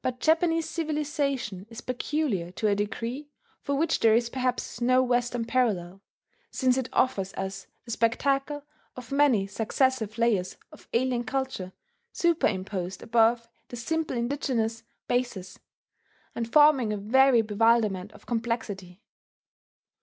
[0.00, 3.28] But Japanese civilization is peculiar to a degree
[3.60, 6.00] for which there is perhaps no Western parallel,
[6.50, 8.64] since it offers us the spectacle
[8.96, 11.74] of many successive layers of alien culture
[12.12, 15.58] superimposed above the simple indigenous basis,
[16.34, 19.02] and forming a very bewilderment of complexity.